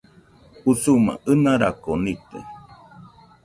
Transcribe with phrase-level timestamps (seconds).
[0.71, 2.39] Usuma ɨnarako nite